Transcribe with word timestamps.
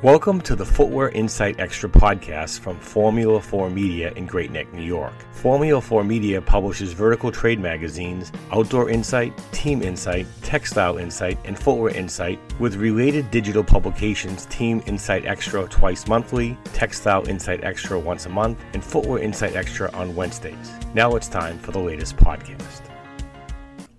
Welcome 0.00 0.40
to 0.42 0.54
the 0.54 0.64
Footwear 0.64 1.08
Insight 1.08 1.58
Extra 1.58 1.88
podcast 1.88 2.60
from 2.60 2.78
Formula 2.78 3.40
4 3.40 3.68
Media 3.68 4.12
in 4.12 4.26
Great 4.26 4.52
Neck, 4.52 4.72
New 4.72 4.84
York. 4.84 5.12
Formula 5.32 5.80
4 5.80 6.04
Media 6.04 6.40
publishes 6.40 6.92
vertical 6.92 7.32
trade 7.32 7.58
magazines, 7.58 8.30
Outdoor 8.52 8.90
Insight, 8.90 9.36
Team 9.50 9.82
Insight, 9.82 10.28
Textile 10.42 10.98
Insight, 10.98 11.36
and 11.44 11.58
Footwear 11.58 11.92
Insight, 11.92 12.38
with 12.60 12.76
related 12.76 13.28
digital 13.32 13.64
publications 13.64 14.46
Team 14.46 14.80
Insight 14.86 15.26
Extra 15.26 15.66
twice 15.66 16.06
monthly, 16.06 16.56
Textile 16.66 17.26
Insight 17.26 17.64
Extra 17.64 17.98
once 17.98 18.26
a 18.26 18.28
month, 18.28 18.60
and 18.74 18.84
Footwear 18.84 19.20
Insight 19.20 19.56
Extra 19.56 19.90
on 19.94 20.14
Wednesdays. 20.14 20.70
Now 20.94 21.16
it's 21.16 21.26
time 21.26 21.58
for 21.58 21.72
the 21.72 21.80
latest 21.80 22.16
podcast. 22.16 22.87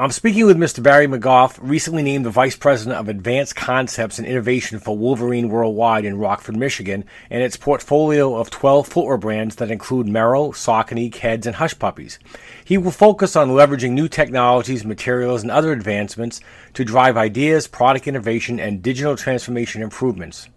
I'm 0.01 0.11
speaking 0.11 0.45
with 0.45 0.55
Mr. 0.55 0.81
Barry 0.81 1.07
McGeough, 1.07 1.59
recently 1.61 2.03
named 2.03 2.25
the 2.25 2.29
Vice 2.29 2.55
President 2.55 2.95
of 2.95 3.09
Advanced 3.09 3.57
Concepts 3.57 4.17
and 4.17 4.25
Innovation 4.25 4.79
for 4.79 4.97
Wolverine 4.97 5.49
Worldwide 5.49 6.05
in 6.05 6.17
Rockford, 6.17 6.55
Michigan, 6.55 7.03
and 7.29 7.43
its 7.43 7.57
portfolio 7.57 8.37
of 8.37 8.49
12 8.49 8.87
footwear 8.87 9.17
brands 9.17 9.57
that 9.57 9.69
include 9.69 10.07
Merrell, 10.07 10.53
Saucony, 10.53 11.11
Keds, 11.11 11.45
and 11.45 11.57
Hush 11.57 11.77
Puppies. 11.77 12.17
He 12.63 12.77
will 12.77 12.91
focus 12.91 13.35
on 13.35 13.49
leveraging 13.49 13.91
new 13.91 14.07
technologies, 14.07 14.85
materials, 14.85 15.41
and 15.41 15.51
other 15.51 15.73
advancements 15.73 16.39
to 16.75 16.85
drive 16.85 17.17
ideas, 17.17 17.67
product 17.67 18.07
innovation, 18.07 18.57
and 18.57 18.81
digital 18.81 19.17
transformation 19.17 19.81
improvements. 19.81 20.47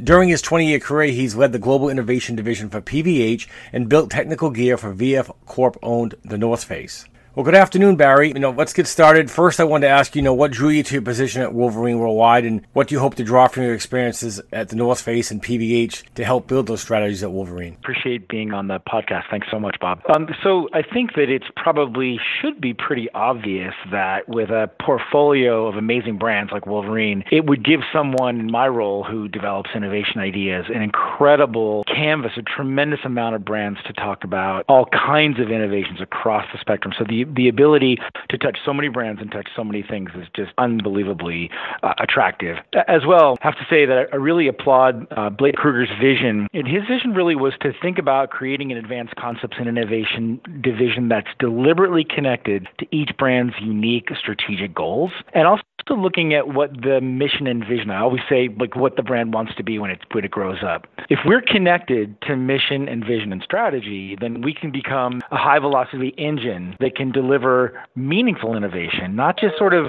During 0.00 0.28
his 0.28 0.42
20 0.42 0.68
year 0.68 0.78
career, 0.78 1.10
he's 1.10 1.34
led 1.34 1.50
the 1.50 1.58
global 1.58 1.88
innovation 1.88 2.36
division 2.36 2.70
for 2.70 2.80
PVH 2.80 3.48
and 3.72 3.88
built 3.88 4.12
technical 4.12 4.50
gear 4.50 4.76
for 4.76 4.94
VF 4.94 5.34
Corp 5.44 5.76
owned 5.82 6.14
The 6.24 6.38
North 6.38 6.62
Face. 6.62 7.04
Well, 7.36 7.44
good 7.44 7.54
afternoon, 7.54 7.96
Barry. 7.96 8.28
You 8.28 8.40
know, 8.40 8.48
let's 8.48 8.72
get 8.72 8.86
started. 8.86 9.30
First, 9.30 9.60
I 9.60 9.64
wanted 9.64 9.88
to 9.88 9.92
ask 9.92 10.16
you, 10.16 10.22
know, 10.22 10.32
what 10.32 10.52
drew 10.52 10.70
you 10.70 10.82
to 10.82 10.94
your 10.94 11.02
position 11.02 11.42
at 11.42 11.52
Wolverine 11.52 11.98
Worldwide, 11.98 12.46
and 12.46 12.66
what 12.72 12.88
do 12.88 12.94
you 12.94 12.98
hope 12.98 13.16
to 13.16 13.24
draw 13.24 13.46
from 13.46 13.64
your 13.64 13.74
experiences 13.74 14.40
at 14.52 14.70
the 14.70 14.76
North 14.76 15.02
Face 15.02 15.30
and 15.30 15.42
PVH 15.42 16.14
to 16.14 16.24
help 16.24 16.46
build 16.46 16.66
those 16.66 16.80
strategies 16.80 17.22
at 17.22 17.30
Wolverine? 17.30 17.74
Appreciate 17.74 18.26
being 18.28 18.54
on 18.54 18.68
the 18.68 18.80
podcast. 18.80 19.24
Thanks 19.30 19.48
so 19.50 19.60
much, 19.60 19.76
Bob. 19.82 20.00
Um, 20.08 20.30
so 20.42 20.70
I 20.72 20.80
think 20.80 21.12
that 21.16 21.28
it's 21.28 21.44
probably 21.56 22.18
should 22.40 22.58
be 22.58 22.72
pretty 22.72 23.10
obvious 23.12 23.74
that 23.90 24.26
with 24.30 24.48
a 24.48 24.70
portfolio 24.80 25.66
of 25.66 25.76
amazing 25.76 26.16
brands 26.16 26.52
like 26.52 26.64
Wolverine, 26.64 27.22
it 27.30 27.44
would 27.44 27.62
give 27.62 27.80
someone 27.92 28.40
in 28.40 28.50
my 28.50 28.66
role 28.66 29.04
who 29.04 29.28
develops 29.28 29.68
innovation 29.74 30.22
ideas 30.22 30.64
an 30.74 30.80
incredible 30.80 31.84
canvas, 31.84 32.32
a 32.38 32.42
tremendous 32.42 33.00
amount 33.04 33.34
of 33.34 33.44
brands 33.44 33.78
to 33.86 33.92
talk 33.92 34.24
about 34.24 34.64
all 34.70 34.86
kinds 34.86 35.38
of 35.38 35.50
innovations 35.50 36.00
across 36.00 36.46
the 36.50 36.58
spectrum. 36.58 36.94
So 36.98 37.04
the 37.04 37.25
the 37.34 37.48
ability 37.48 37.98
to 38.28 38.38
touch 38.38 38.58
so 38.64 38.72
many 38.72 38.88
brands 38.88 39.20
and 39.20 39.30
touch 39.30 39.48
so 39.54 39.64
many 39.64 39.82
things 39.82 40.10
is 40.14 40.26
just 40.34 40.52
unbelievably 40.58 41.50
uh, 41.82 41.94
attractive. 41.98 42.56
As 42.88 43.06
well, 43.06 43.36
I 43.40 43.44
have 43.44 43.56
to 43.56 43.66
say 43.68 43.86
that 43.86 44.08
I 44.12 44.16
really 44.16 44.48
applaud 44.48 45.06
uh, 45.10 45.30
Blake 45.30 45.56
Krueger's 45.56 45.90
vision. 46.00 46.48
And 46.52 46.66
his 46.66 46.82
vision 46.88 47.12
really 47.14 47.36
was 47.36 47.54
to 47.60 47.72
think 47.80 47.98
about 47.98 48.30
creating 48.30 48.72
an 48.72 48.78
advanced 48.78 49.16
concepts 49.16 49.56
and 49.58 49.68
innovation 49.68 50.40
division 50.60 51.08
that's 51.08 51.28
deliberately 51.38 52.04
connected 52.04 52.68
to 52.78 52.86
each 52.90 53.10
brand's 53.18 53.54
unique 53.60 54.08
strategic 54.18 54.74
goals 54.74 55.12
and 55.34 55.46
also 55.46 55.62
looking 55.94 56.34
at 56.34 56.48
what 56.48 56.72
the 56.82 57.00
mission 57.00 57.46
and 57.46 57.64
vision. 57.64 57.90
I 57.90 58.00
always 58.00 58.22
say 58.28 58.48
like 58.58 58.74
what 58.74 58.96
the 58.96 59.02
brand 59.02 59.32
wants 59.32 59.54
to 59.56 59.62
be 59.62 59.78
when 59.78 59.90
it 59.90 60.00
when 60.12 60.24
it 60.24 60.30
grows 60.30 60.62
up. 60.62 60.86
If 61.08 61.20
we're 61.24 61.42
connected 61.42 62.20
to 62.22 62.36
mission 62.36 62.88
and 62.88 63.04
vision 63.04 63.32
and 63.32 63.42
strategy, 63.42 64.16
then 64.20 64.42
we 64.42 64.52
can 64.52 64.72
become 64.72 65.20
a 65.30 65.36
high 65.36 65.58
velocity 65.58 66.14
engine 66.18 66.76
that 66.80 66.96
can 66.96 67.12
deliver 67.12 67.80
meaningful 67.94 68.56
innovation, 68.56 69.14
not 69.14 69.38
just 69.38 69.56
sort 69.56 69.74
of 69.74 69.86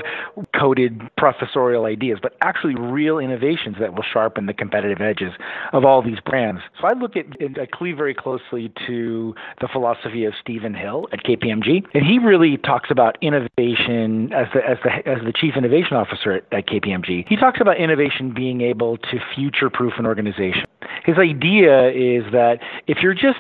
coded 0.58 1.02
professorial 1.18 1.86
ideas, 1.86 2.20
but 2.22 2.36
actually 2.42 2.76
real 2.76 3.18
innovations 3.18 3.78
that 3.80 3.94
will 3.94 4.04
sharpen 4.04 4.46
the 4.46 4.54
competitive 4.54 5.02
edges 5.02 5.34
of 5.74 5.84
all 5.86 6.02
these 6.02 6.20
brands. 6.20 6.62
So 6.80 6.88
I 6.88 6.94
look 6.94 7.16
at, 7.16 7.26
I 7.60 7.66
cleave 7.66 7.98
very 7.98 8.14
closely 8.14 8.72
to 8.86 9.34
the 9.62 9.68
philosophy 9.68 10.26
of 10.26 10.34
Stephen 10.40 10.74
Hill 10.74 11.08
at 11.12 11.24
KPMG, 11.24 11.86
and 11.94 12.06
he 12.06 12.20
really 12.20 12.58
talks 12.58 12.92
about 12.92 13.18
innovation 13.22 14.32
as 14.34 14.48
the 14.54 14.68
as 14.68 14.78
the 14.84 15.08
as 15.08 15.24
the 15.26 15.34
chief 15.34 15.56
innovation 15.56 15.77
officer 15.86 16.32
at, 16.32 16.44
at 16.52 16.68
KPMG. 16.68 17.28
He 17.28 17.36
talks 17.36 17.60
about 17.62 17.78
innovation 17.78 18.34
being 18.34 18.62
able 18.62 18.98
to 18.98 19.20
future-proof 19.36 19.94
an 19.98 20.06
organization. 20.06 20.66
His 21.06 21.18
idea 21.18 21.90
is 21.90 22.24
that 22.32 22.60
if 22.88 22.98
you're 23.02 23.14
just 23.14 23.40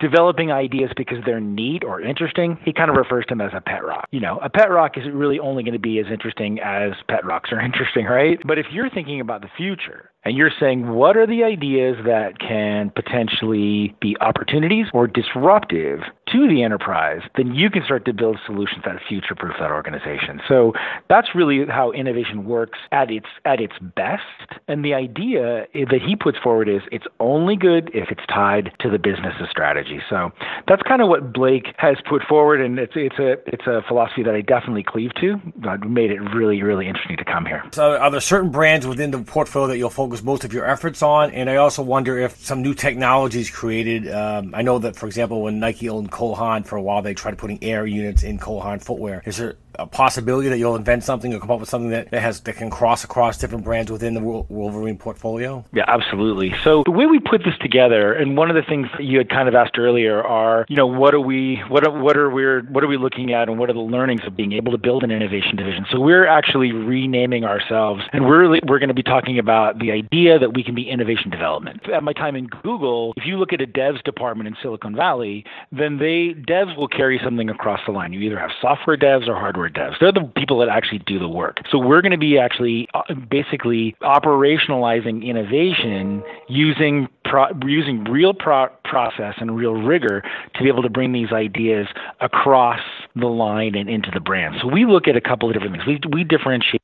developing 0.00 0.52
ideas 0.52 0.90
because 0.96 1.18
they're 1.24 1.40
neat 1.40 1.84
or 1.84 2.00
interesting, 2.00 2.58
he 2.64 2.72
kind 2.72 2.90
of 2.90 2.96
refers 2.96 3.24
to 3.26 3.32
them 3.34 3.40
as 3.40 3.52
a 3.54 3.60
pet 3.60 3.84
rock. 3.84 4.06
You 4.10 4.20
know, 4.20 4.38
a 4.42 4.50
pet 4.50 4.70
rock 4.70 4.98
is 4.98 5.04
really 5.12 5.38
only 5.38 5.62
going 5.62 5.72
to 5.72 5.78
be 5.78 5.98
as 5.98 6.06
interesting 6.10 6.60
as 6.60 6.92
pet 7.08 7.24
rocks 7.24 7.50
are 7.52 7.60
interesting, 7.64 8.06
right? 8.06 8.38
But 8.46 8.58
if 8.58 8.66
you're 8.70 8.90
thinking 8.90 9.20
about 9.20 9.40
the 9.40 9.48
future 9.56 10.10
and 10.24 10.36
you're 10.36 10.50
saying, 10.58 10.88
what 10.88 11.16
are 11.16 11.26
the 11.26 11.44
ideas 11.44 11.96
that 12.04 12.38
can 12.40 12.90
potentially 12.90 13.94
be 14.00 14.16
opportunities 14.20 14.86
or 14.92 15.06
disruptive 15.06 16.00
to 16.32 16.48
the 16.48 16.64
enterprise, 16.64 17.20
then 17.36 17.54
you 17.54 17.70
can 17.70 17.84
start 17.84 18.04
to 18.06 18.12
build 18.12 18.38
solutions 18.44 18.82
that 18.84 18.96
future 19.08 19.36
proof 19.36 19.54
that 19.60 19.70
organization. 19.70 20.40
So 20.48 20.72
that's 21.08 21.28
really 21.34 21.64
how 21.76 21.92
innovation 21.92 22.46
works 22.46 22.78
at 22.90 23.10
its 23.10 23.26
at 23.44 23.60
its 23.60 23.74
best. 23.94 24.22
And 24.68 24.84
the 24.84 24.94
idea 24.94 25.66
that 25.74 26.00
he 26.06 26.16
puts 26.16 26.38
forward 26.38 26.68
is 26.68 26.82
it's 26.90 27.06
only 27.20 27.56
good 27.56 27.90
if 27.92 28.10
it's 28.10 28.26
tied 28.28 28.72
to 28.80 28.90
the 28.90 28.98
business's 28.98 29.48
strategy. 29.50 30.00
So 30.08 30.30
that's 30.68 30.82
kind 30.82 31.02
of 31.02 31.08
what 31.08 31.32
Blake 31.32 31.66
has 31.76 31.96
put 32.08 32.22
forward 32.22 32.60
and 32.60 32.78
it's 32.78 32.94
it's 32.96 33.18
a 33.18 33.32
it's 33.46 33.66
a 33.66 33.82
philosophy 33.86 34.22
that 34.22 34.34
I 34.34 34.40
definitely 34.40 34.82
cleave 34.82 35.12
to. 35.20 35.40
That 35.58 35.80
made 35.80 36.10
it 36.10 36.20
really, 36.20 36.62
really 36.62 36.88
interesting 36.88 37.16
to 37.18 37.24
come 37.24 37.44
here. 37.44 37.62
So 37.72 37.96
are 37.96 38.10
there 38.10 38.20
certain 38.20 38.50
brands 38.50 38.86
within 38.86 39.10
the 39.10 39.18
portfolio 39.18 39.68
that 39.68 39.78
you'll 39.78 39.90
focus 39.90 40.22
most 40.22 40.44
of 40.44 40.52
your 40.52 40.66
efforts 40.66 41.02
on? 41.02 41.30
And 41.32 41.50
I 41.50 41.56
also 41.56 41.82
wonder 41.82 42.18
if 42.18 42.36
some 42.44 42.62
new 42.62 42.74
technologies 42.74 43.50
created. 43.50 44.10
Um, 44.10 44.54
I 44.54 44.62
know 44.62 44.78
that, 44.78 44.96
for 44.96 45.06
example, 45.06 45.42
when 45.42 45.60
Nike 45.60 45.88
owned 45.88 46.10
Cole 46.10 46.34
Haan 46.34 46.62
for 46.62 46.76
a 46.76 46.82
while, 46.82 47.02
they 47.02 47.14
tried 47.14 47.38
putting 47.38 47.62
air 47.62 47.86
units 47.86 48.22
in 48.22 48.38
Cole 48.38 48.60
Haan 48.60 48.78
footwear. 48.78 49.22
Is 49.26 49.36
there 49.36 49.56
a 49.78 49.86
possibility 49.86 50.48
that 50.48 50.58
you'll 50.58 50.76
invent 50.76 51.04
something 51.04 51.32
or 51.34 51.40
come 51.40 51.50
up 51.50 51.60
with 51.60 51.68
something 51.68 51.90
that, 51.90 52.10
that 52.10 52.20
has 52.20 52.40
that 52.40 52.56
can 52.56 52.70
cross 52.70 53.04
across 53.04 53.38
different 53.38 53.64
brands 53.64 53.90
within 53.90 54.14
the 54.14 54.20
Wolverine 54.20 54.98
portfolio? 54.98 55.64
Yeah, 55.72 55.84
absolutely. 55.86 56.54
So 56.64 56.82
the 56.84 56.90
way 56.90 57.06
we 57.06 57.20
put 57.20 57.44
this 57.44 57.56
together, 57.60 58.12
and 58.12 58.36
one 58.36 58.50
of 58.50 58.56
the 58.56 58.62
things 58.62 58.88
that 58.96 59.04
you 59.04 59.18
had 59.18 59.28
kind 59.28 59.48
of 59.48 59.54
asked 59.54 59.78
earlier 59.78 60.22
are, 60.22 60.66
you 60.68 60.76
know, 60.76 60.86
what 60.86 61.14
are 61.14 61.20
we, 61.20 61.62
what 61.68 61.86
are, 61.86 61.90
what 61.90 62.16
are 62.16 62.30
we, 62.30 62.44
what 62.68 62.82
are 62.84 62.88
we 62.88 62.96
looking 62.96 63.32
at, 63.32 63.48
and 63.48 63.58
what 63.58 63.70
are 63.70 63.74
the 63.74 63.80
learnings 63.80 64.22
of 64.26 64.36
being 64.36 64.52
able 64.52 64.72
to 64.72 64.78
build 64.78 65.04
an 65.04 65.10
innovation 65.10 65.56
division? 65.56 65.86
So 65.90 66.00
we're 66.00 66.26
actually 66.26 66.72
renaming 66.72 67.44
ourselves, 67.44 68.02
and 68.12 68.24
we're 68.24 68.46
we're 68.66 68.78
going 68.78 68.88
to 68.88 68.94
be 68.94 69.02
talking 69.02 69.38
about 69.38 69.78
the 69.78 69.92
idea 69.92 70.38
that 70.38 70.54
we 70.54 70.62
can 70.62 70.74
be 70.74 70.88
innovation 70.88 71.30
development. 71.30 71.88
At 71.88 72.02
my 72.02 72.12
time 72.12 72.36
in 72.36 72.46
Google, 72.46 73.12
if 73.16 73.26
you 73.26 73.38
look 73.38 73.52
at 73.52 73.60
a 73.60 73.66
devs 73.66 74.02
department 74.04 74.48
in 74.48 74.56
Silicon 74.62 74.94
Valley, 74.94 75.44
then 75.72 75.98
they 75.98 76.34
devs 76.48 76.76
will 76.76 76.88
carry 76.88 77.20
something 77.22 77.50
across 77.50 77.80
the 77.86 77.92
line. 77.92 78.12
You 78.12 78.20
either 78.20 78.38
have 78.38 78.50
software 78.60 78.96
devs 78.96 79.28
or 79.28 79.34
hardware 79.34 79.65
They're 79.74 80.12
the 80.12 80.30
people 80.36 80.58
that 80.58 80.68
actually 80.68 81.00
do 81.00 81.18
the 81.18 81.28
work. 81.28 81.58
So 81.70 81.78
we're 81.78 82.02
going 82.02 82.12
to 82.12 82.18
be 82.18 82.38
actually 82.38 82.88
uh, 82.94 83.14
basically 83.30 83.96
operationalizing 84.02 85.24
innovation 85.24 86.22
using 86.48 87.08
pro- 87.24 87.52
using 87.64 88.04
real 88.04 88.34
pro- 88.34 88.68
process 88.84 89.34
and 89.38 89.56
real 89.56 89.74
rigor 89.74 90.22
to 90.54 90.62
be 90.62 90.68
able 90.68 90.82
to 90.82 90.90
bring 90.90 91.12
these 91.12 91.32
ideas 91.32 91.86
across 92.20 92.80
the 93.14 93.26
line 93.26 93.74
and 93.74 93.88
into 93.88 94.10
the 94.12 94.20
brand. 94.20 94.56
So 94.60 94.68
we 94.68 94.84
look 94.84 95.08
at 95.08 95.16
a 95.16 95.20
couple 95.20 95.48
of 95.48 95.54
different 95.54 95.74
things. 95.74 95.86
We 95.86 96.00
we 96.12 96.24
differentiate 96.24 96.82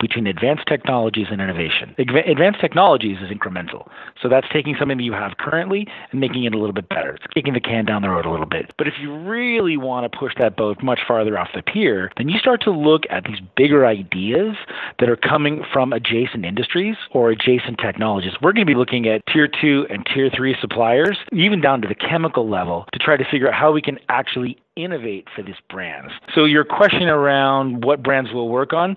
between 0.00 0.26
advanced 0.26 0.66
technologies 0.66 1.26
and 1.30 1.40
innovation. 1.40 1.94
Advanced 1.98 2.60
technologies 2.60 3.18
is 3.22 3.30
incremental. 3.30 3.88
So 4.20 4.28
that's 4.28 4.46
taking 4.52 4.76
something 4.78 4.98
that 4.98 5.04
you 5.04 5.12
have 5.12 5.36
currently 5.38 5.86
and 6.10 6.20
making 6.20 6.44
it 6.44 6.54
a 6.54 6.58
little 6.58 6.72
bit 6.72 6.88
better. 6.88 7.14
It's 7.14 7.26
kicking 7.34 7.54
the 7.54 7.60
can 7.60 7.84
down 7.84 8.02
the 8.02 8.10
road 8.10 8.26
a 8.26 8.30
little 8.30 8.46
bit. 8.46 8.72
But 8.78 8.88
if 8.88 8.94
you 9.00 9.14
really 9.14 9.76
want 9.76 10.10
to 10.10 10.18
push 10.18 10.32
that 10.38 10.56
boat 10.56 10.82
much 10.82 11.00
farther 11.06 11.38
off 11.38 11.48
the 11.54 11.62
pier, 11.62 12.10
then 12.16 12.28
you 12.28 12.38
start 12.38 12.62
to 12.62 12.70
look 12.70 13.04
at 13.10 13.24
these 13.24 13.38
bigger 13.56 13.86
ideas 13.86 14.56
that 14.98 15.08
are 15.08 15.16
coming 15.16 15.64
from 15.72 15.92
adjacent 15.92 16.44
industries 16.44 16.96
or 17.12 17.30
adjacent 17.30 17.78
technologies. 17.78 18.32
We're 18.40 18.52
going 18.52 18.66
to 18.66 18.70
be 18.72 18.78
looking 18.78 19.08
at 19.08 19.22
tier 19.32 19.48
two 19.48 19.86
and 19.90 20.06
tier 20.06 20.30
three 20.34 20.56
suppliers, 20.60 21.18
even 21.32 21.60
down 21.60 21.82
to 21.82 21.88
the 21.88 21.94
chemical 21.94 22.48
level, 22.48 22.86
to 22.92 22.98
try 22.98 23.16
to 23.16 23.24
figure 23.30 23.48
out 23.48 23.54
how 23.54 23.72
we 23.72 23.82
can 23.82 23.98
actually 24.08 24.58
innovate 24.76 25.28
for 25.34 25.42
these 25.42 25.56
brands. 25.68 26.12
So 26.34 26.44
your 26.44 26.64
question 26.64 27.08
around 27.08 27.84
what 27.84 28.02
brands 28.02 28.30
we'll 28.32 28.48
work 28.48 28.72
on, 28.72 28.96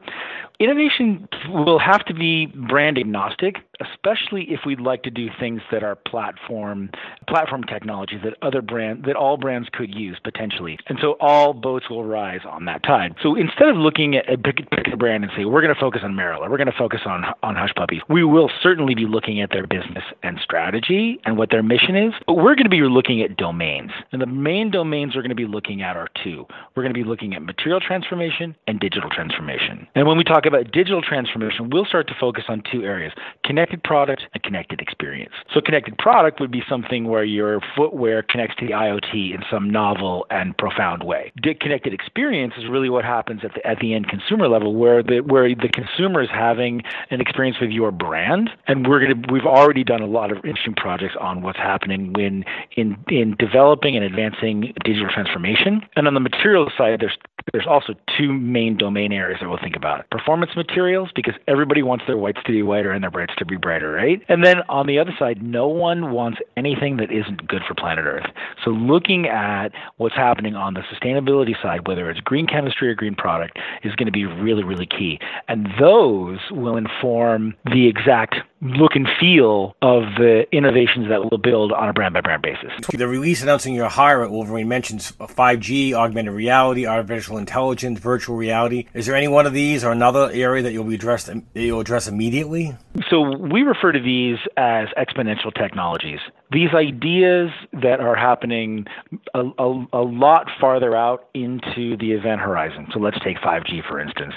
innovation 0.60 1.28
will 1.50 1.80
have 1.80 2.06
to 2.06 2.14
be 2.14 2.48
brand 2.48 2.98
agnostic, 2.98 3.58
especially 3.82 4.44
if 4.50 4.62
we'd 4.66 4.80
like 4.80 5.04
to 5.04 5.10
do 5.10 5.28
things 5.40 5.62
that 5.72 5.84
are 5.84 5.96
platform 5.96 6.90
platform 7.28 7.64
technologies 7.64 8.20
that 8.24 8.34
other 8.42 8.62
brand 8.62 9.06
that 9.06 9.16
all 9.16 9.38
brands 9.38 9.68
could 9.72 9.94
use 9.94 10.18
potentially. 10.24 10.78
And 10.88 10.98
so 11.02 11.18
all 11.20 11.54
boats 11.54 11.90
will 11.90 12.04
rise 12.04 12.42
on 12.48 12.66
that 12.66 12.84
tide. 12.84 13.16
So 13.22 13.36
instead 13.36 13.70
of 13.70 13.76
looking 13.76 14.16
at 14.16 14.32
a 14.32 14.38
particular 14.38 14.98
brand 14.98 15.24
and 15.24 15.34
say 15.36 15.46
we're 15.46 15.62
going 15.62 15.74
to 15.74 15.80
focus 15.80 16.02
on 16.04 16.14
Merrell 16.14 16.40
or 16.40 16.50
we're 16.50 16.58
going 16.58 16.72
to 16.72 16.78
focus 16.78 17.02
on 17.06 17.26
on 17.44 17.56
Hush 17.56 17.74
Puppies, 17.76 18.02
we 18.10 18.24
will 18.24 18.50
certainly 18.62 18.96
be 18.96 19.06
looking 19.06 19.42
at 19.42 19.50
their 19.52 19.68
business 19.68 20.04
and 20.24 20.40
strategy 20.42 21.20
and 21.26 21.38
what 21.38 21.50
their 21.50 21.64
mission 21.64 21.96
is. 21.96 22.14
But 22.28 22.36
we're 22.36 22.56
going 22.56 22.64
to 22.64 22.70
be 22.70 22.82
looking 22.82 23.22
at 23.22 23.38
domains, 23.38 23.92
and 24.12 24.22
the 24.22 24.26
main 24.26 24.72
domains 24.72 25.16
we're 25.16 25.22
going 25.22 25.30
to 25.30 25.36
be 25.36 25.46
looking 25.46 25.82
at 25.82 25.98
are 25.98 26.10
two. 26.24 26.46
We're 26.76 26.84
going 26.84 26.94
to 26.94 27.00
be 27.00 27.08
looking 27.08 27.34
at 27.34 27.42
material 27.42 27.80
transformation 27.80 28.56
and 28.68 28.80
digital 28.80 29.10
transformation. 29.10 29.88
And 29.96 30.08
when 30.08 30.18
we 30.18 30.24
talk 30.24 30.45
about 30.46 30.72
digital 30.72 31.02
transformation, 31.02 31.70
we'll 31.70 31.86
start 31.86 32.08
to 32.08 32.16
focus 32.20 32.46
on 32.48 32.64
two 32.72 32.84
areas 32.84 33.14
connected 33.44 33.84
product 33.84 34.24
and 34.34 34.44
connected 34.44 34.82
experience. 34.82 35.34
So, 35.54 35.62
connected 35.62 35.98
product 35.98 36.40
would 36.40 36.52
be 36.52 36.64
something 36.68 37.06
where 37.06 37.24
your 37.24 37.62
footwear 37.76 38.24
connects 38.24 38.56
to 38.58 38.66
the 38.66 38.74
IoT 38.74 39.34
in 39.34 39.44
some 39.50 39.70
novel 39.70 40.26
and 40.30 40.58
profound 40.58 41.04
way. 41.04 41.32
Connected 41.60 41.94
experience 41.94 42.54
is 42.58 42.68
really 42.68 42.90
what 42.90 43.06
happens 43.06 43.42
at 43.44 43.54
the, 43.54 43.66
at 43.66 43.80
the 43.80 43.94
end 43.94 44.08
consumer 44.08 44.48
level, 44.48 44.76
where 44.76 45.04
the, 45.04 45.22
where 45.22 45.54
the 45.54 45.70
consumer 45.70 46.22
is 46.22 46.30
having 46.30 46.82
an 47.10 47.22
experience 47.22 47.58
with 47.60 47.72
your 47.72 47.92
brand. 47.92 48.50
And 48.68 48.88
we're 48.88 49.06
to, 49.08 49.16
we've 49.32 49.46
already 49.46 49.84
done 49.84 50.02
a 50.02 50.08
lot 50.08 50.32
of 50.32 50.38
interesting 50.38 50.76
projects 50.76 51.16
on 51.20 51.42
what's 51.42 51.60
happening 51.60 52.14
when 52.14 52.46
in, 52.76 52.98
in 53.10 53.36
developing 53.38 53.96
and 53.96 54.04
advancing 54.04 54.74
digital 54.84 55.10
transformation. 55.10 55.82
And 55.96 56.08
on 56.08 56.14
the 56.14 56.20
material 56.20 56.72
side, 56.78 57.02
there's 57.02 57.18
there's 57.54 57.68
also 57.68 57.94
two 58.18 58.34
main 58.34 58.78
domain 58.78 59.12
areas 59.12 59.40
that 59.42 59.50
we'll 59.50 59.60
think 59.60 59.76
about 59.76 60.10
performance 60.10 60.52
materials 60.56 61.10
because 61.16 61.36
everybody 61.48 61.84
wants 61.84 62.04
their 62.08 62.18
whites 62.18 62.40
to 62.46 62.52
be 62.52 62.64
whiter 62.64 62.92
and 62.92 63.04
their 63.04 63.12
brights 63.12 63.34
to 63.38 63.46
be 63.46 63.56
brighter 63.56 63.92
right? 63.92 64.22
And 64.28 64.44
then 64.44 64.58
on 64.70 64.88
the 64.88 65.00
other 65.00 65.14
side 65.18 65.42
no 65.44 65.68
one 65.68 66.12
wants 66.12 66.40
anything 66.58 66.98
that 66.98 67.12
isn't 67.12 67.48
good 67.48 67.62
for 67.68 67.76
planet 67.76 68.06
earth. 68.06 68.26
So 68.64 68.72
looking 68.72 69.28
at 69.28 69.70
what's 69.98 70.16
happening 70.16 70.56
on 70.56 70.74
the 70.74 70.82
sustainability 70.82 71.62
side 71.62 71.88
whether 71.88 72.10
it's 72.10 72.20
green 72.22 72.48
chemistry 72.48 72.90
or 72.90 72.96
green 72.96 73.16
product 73.16 73.58
is 73.84 73.96
going 73.96 74.08
to 74.08 74.12
be 74.12 74.26
really 74.26 74.64
really 74.64 74.88
key. 74.88 75.20
And 75.48 75.68
those 75.80 76.40
will 76.52 76.78
inform 76.78 77.54
the 77.66 77.88
exact 77.88 78.36
look 78.62 78.96
and 78.96 79.08
feel 79.20 79.76
of 79.82 80.04
the 80.18 80.46
innovations 80.52 81.08
that 81.10 81.22
we'll 81.22 81.38
build 81.38 81.72
on 81.72 81.90
a 81.90 81.94
brand 81.94 82.14
by 82.14 82.22
brand 82.22 82.42
basis. 82.42 82.72
The 82.92 83.08
release 83.08 83.44
announcing 83.44 83.76
your 83.76 83.90
hire 83.90 84.24
at 84.24 84.32
Wolverine 84.32 84.68
mentions 84.68 85.12
5G, 85.12 85.94
augmented 85.94 86.34
reality, 86.34 86.88
artificial 86.88 87.35
intelligence, 87.38 88.00
virtual 88.00 88.36
reality. 88.36 88.88
Is 88.94 89.06
there 89.06 89.16
any 89.16 89.28
one 89.28 89.46
of 89.46 89.54
these 89.54 89.84
or 89.84 89.92
another 89.92 90.30
area 90.32 90.64
that 90.64 90.74
you'll 90.74 90.84
be 90.84 90.96
addressed 90.96 91.28
that 91.28 91.44
you'll 91.54 91.80
address 91.80 92.08
immediately? 92.08 92.76
So 93.10 93.38
we 93.38 93.62
refer 93.62 93.92
to 93.92 94.02
these 94.02 94.38
as 94.58 94.88
exponential 94.98 95.54
technologies. 95.54 96.20
These 96.52 96.70
ideas 96.74 97.50
that 97.74 98.00
are 98.00 98.16
happening 98.16 98.86
a, 99.34 99.42
a, 99.58 99.86
a 99.94 100.02
lot 100.02 100.48
farther 100.60 100.96
out 100.96 101.30
into 101.34 101.98
the 101.98 102.12
event 102.12 102.42
horizon. 102.42 102.88
So 102.94 103.00
let's 103.00 103.20
take 103.24 103.38
5G 103.38 103.88
for 103.88 104.00
instance. 104.00 104.34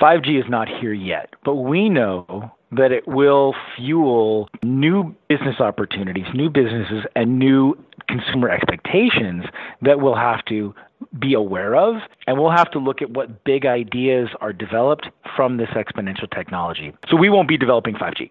5G 0.00 0.38
is 0.38 0.48
not 0.48 0.68
here 0.68 0.92
yet, 0.92 1.34
but 1.44 1.54
we 1.54 1.88
know 1.88 2.50
that 2.76 2.92
it 2.92 3.06
will 3.06 3.54
fuel 3.76 4.48
new 4.62 5.14
business 5.28 5.60
opportunities, 5.60 6.26
new 6.34 6.50
businesses, 6.50 7.04
and 7.14 7.38
new 7.38 7.76
consumer 8.08 8.48
expectations 8.50 9.44
that 9.82 10.00
we'll 10.00 10.14
have 10.14 10.44
to 10.46 10.74
be 11.18 11.34
aware 11.34 11.74
of 11.76 11.96
and 12.26 12.38
we'll 12.38 12.50
have 12.50 12.70
to 12.70 12.78
look 12.78 13.02
at 13.02 13.10
what 13.10 13.44
big 13.44 13.66
ideas 13.66 14.28
are 14.40 14.52
developed 14.52 15.08
from 15.34 15.56
this 15.56 15.68
exponential 15.70 16.30
technology. 16.30 16.92
So 17.08 17.16
we 17.16 17.28
won't 17.28 17.48
be 17.48 17.56
developing 17.56 17.94
5g 17.94 18.30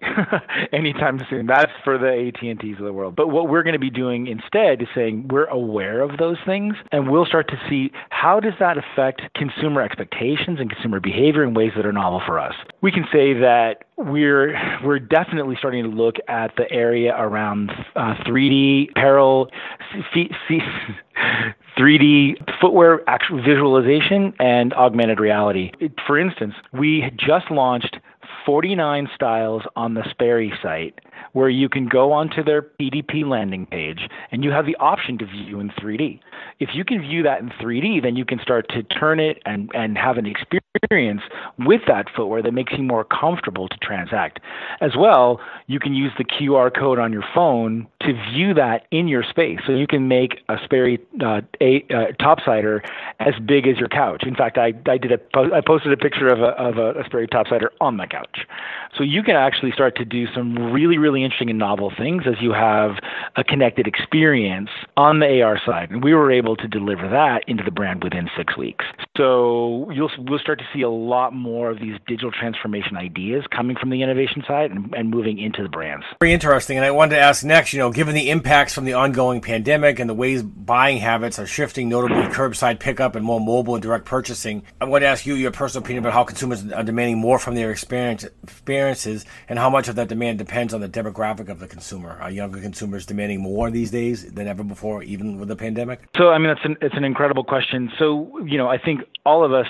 anytime 0.74 1.20
soon. 1.30 1.48
That's 1.48 1.72
for 1.84 1.98
the 1.98 2.28
AT&Ts 2.28 2.80
of 2.80 2.86
the 2.86 2.94
world. 2.94 3.16
But 3.16 3.30
what 3.30 3.50
we're 3.50 3.64
going 3.64 3.74
to 3.74 3.80
be 3.80 3.90
doing 3.90 4.28
instead 4.28 4.82
is 4.82 4.88
saying 4.96 5.28
we're 5.30 5.46
aware 5.46 6.02
of 6.02 6.18
those 6.18 6.38
things 6.46 6.76
and 6.92 7.10
we'll 7.10 7.26
start 7.26 7.48
to 7.50 7.60
see 7.70 7.92
how 8.10 8.40
does 8.40 8.54
that 8.60 8.78
affect 8.78 9.22
consumer 9.36 9.82
expectations 9.82 10.60
and 10.60 10.70
consumer 10.72 11.00
behavior 11.00 11.44
in 11.44 11.54
ways 11.54 11.72
that 11.76 11.86
are 11.86 11.94
novel 11.94 12.22
for 12.26 12.40
us. 12.40 12.56
We 12.82 12.92
can 12.92 13.06
say 13.12 13.34
that 13.34 13.84
we're 13.98 14.60
we're 14.84 15.00
definitely 15.00 15.56
starting 15.58 15.84
to 15.84 15.90
look 15.90 16.16
at 16.28 16.56
the 16.58 16.70
area 16.72 17.16
around 17.18 17.72
uh, 17.96 18.16
3D 18.26 18.92
apparel, 18.92 19.50
3D 21.78 22.60
footwear 22.60 23.02
actual 23.08 23.42
visualization, 23.42 24.34
and 24.40 24.74
augmented 24.74 25.20
reality. 25.20 25.72
For 26.06 26.20
instance, 26.20 26.54
we 26.72 27.12
just 27.18 27.50
launched 27.52 27.98
49 28.46 29.10
styles 29.16 29.64
on 29.76 29.94
the 29.94 30.08
Sperry 30.10 30.54
site 30.62 31.00
where 31.34 31.50
you 31.50 31.68
can 31.68 31.88
go 31.88 32.12
onto 32.12 32.44
their 32.44 32.62
PDP 32.62 33.28
landing 33.28 33.66
page 33.66 34.08
and 34.32 34.44
you 34.44 34.52
have 34.52 34.66
the 34.66 34.76
option 34.78 35.18
to 35.18 35.26
view 35.26 35.60
in 35.60 35.70
3D. 35.70 36.20
If 36.60 36.70
you 36.74 36.86
can 36.86 37.02
view 37.02 37.24
that 37.24 37.42
in 37.42 37.50
3D, 37.50 38.02
then 38.02 38.16
you 38.16 38.26
can 38.26 38.40
start 38.40 38.70
to 38.70 38.84
turn 38.84 39.20
it 39.20 39.42
and, 39.46 39.70
and 39.74 39.98
have 39.98 40.18
an 40.18 40.26
experience 40.26 41.22
with 41.60 41.82
that 41.88 42.06
footwear 42.16 42.42
that 42.42 42.54
makes 42.54 42.74
you 42.74 42.84
more 42.84 43.04
comfortable 43.04 43.68
to 43.68 43.78
transact. 43.78 44.40
As 44.82 44.92
well, 44.98 45.40
you 45.68 45.80
can 45.80 45.94
use 45.94 46.12
the 46.18 46.24
QR 46.24 46.74
code 46.76 47.00
on 47.00 47.12
your 47.12 47.24
phone 47.34 47.88
to 48.02 48.14
view 48.32 48.54
that 48.54 48.86
in 48.92 49.08
your 49.08 49.24
space. 49.24 49.60
So 49.66 49.74
you 49.74 49.88
can 49.88 50.08
make 50.08 50.40
a 50.50 50.58
Sperry 50.64 51.00
uh, 51.22 51.42
a, 51.62 51.86
uh, 51.90 52.12
topsider 52.20 52.82
as 53.20 53.34
big 53.46 53.68
as 53.68 53.78
your 53.78 53.90
couch. 53.90 54.24
In 54.26 54.36
fact, 54.36 54.58
I, 54.58 54.74
I 54.88 54.98
did 54.98 55.12
a 55.12 55.20
I 55.54 55.62
posted 55.66 55.92
a 55.92 55.98
picture 55.98 56.28
of 56.28 56.42
a, 56.42 56.50
of 56.60 56.78
a, 56.78 57.00
a 57.00 57.06
Sperry 57.06 57.28
topsider 57.28 57.68
on 57.82 57.96
my 57.96 58.08
couch. 58.08 58.40
So 58.98 59.04
you 59.04 59.24
can 59.24 59.36
actually 59.36 59.72
start 59.72 59.96
to 59.98 60.06
do 60.06 60.26
some 60.34 60.72
really 60.72 60.98
really, 60.98 61.23
interesting 61.24 61.50
and 61.50 61.60
novel 61.60 61.92
things 61.98 62.24
as 62.26 62.36
you 62.42 62.52
have 62.52 62.92
a 63.36 63.44
connected 63.44 63.88
experience 63.88 64.70
on 64.98 65.20
the 65.20 65.42
AR 65.42 65.60
side. 65.66 65.92
And 65.92 66.04
we 66.04 66.14
were 66.14 66.32
able 66.32 66.56
to 66.58 66.68
deliver 66.68 67.10
that 67.10 67.44
into 67.48 67.64
the 67.64 67.72
brand 67.72 68.04
within 68.04 68.30
six 68.38 68.58
weeks. 68.58 68.86
So 69.18 69.90
you'll 69.92 70.12
we'll 70.20 70.40
start 70.40 70.60
to 70.60 70.66
see 70.74 70.82
a 70.82 70.90
lot 70.90 71.34
more 71.34 71.70
of 71.70 71.80
these 71.80 71.98
digital 72.08 72.32
transformation 72.32 72.98
ideas 72.98 73.46
coming 73.56 73.76
from 73.76 73.90
the 73.90 74.02
innovation 74.02 74.44
side 74.48 74.72
and, 74.72 74.94
and 74.94 75.10
moving 75.10 75.40
into 75.40 75.64
the 75.64 75.70
brands. 75.70 76.06
Very 76.20 76.34
interesting. 76.34 76.78
And 76.78 76.86
I 76.86 76.92
wanted 76.92 77.16
to 77.16 77.22
ask 77.22 77.44
next, 77.44 77.74
you 77.74 77.80
know, 77.80 77.92
given 77.92 78.16
the 78.16 78.30
impacts 78.30 78.74
from 78.74 78.86
the 78.86 78.94
ongoing 78.94 79.42
pandemic 79.42 80.00
and 80.00 80.10
the 80.10 80.14
ways 80.14 80.44
buying 80.44 80.98
habits 80.98 81.40
are 81.40 81.48
shifting, 81.48 81.90
notably 81.90 82.24
curbside 82.34 82.80
pickup 82.80 83.16
and 83.16 83.26
more 83.26 83.40
mobile 83.40 83.76
and 83.76 83.84
direct 83.84 84.06
purchasing, 84.06 84.64
I 84.82 84.86
want 84.86 85.04
to 85.04 85.08
ask 85.08 85.26
you 85.26 85.36
your 85.36 85.52
personal 85.52 85.84
opinion 85.84 86.04
about 86.04 86.14
how 86.14 86.24
consumers 86.24 86.72
are 86.72 86.84
demanding 86.84 87.18
more 87.18 87.40
from 87.40 87.56
their 87.56 87.72
experience 87.72 88.26
experiences 88.44 89.26
and 89.48 89.60
how 89.60 89.70
much 89.70 89.88
of 89.88 89.96
that 89.96 90.08
demand 90.08 90.38
depends 90.38 90.74
on 90.74 90.82
the 90.82 90.90
demographic 90.90 91.13
of 91.50 91.60
the 91.60 91.68
consumer. 91.68 92.18
Are 92.22 92.32
younger 92.32 92.60
consumers 92.60 93.06
demanding 93.06 93.42
more 93.42 93.72
these 93.72 93.92
days 93.92 94.32
than 94.34 94.48
ever 94.48 94.64
before, 94.64 95.04
even 95.04 95.40
with 95.40 95.48
the 95.48 95.56
pandemic? 95.56 96.08
So, 96.18 96.30
I 96.30 96.38
mean, 96.38 96.50
it's 96.50 96.62
an 96.64 96.78
it's 96.82 96.96
an 96.96 97.04
incredible 97.04 97.44
question. 97.44 97.92
So, 97.98 98.40
you 98.46 98.58
know, 98.58 98.68
I 98.68 98.78
think 98.78 99.02
all 99.26 99.44
of 99.44 99.54
us 99.54 99.68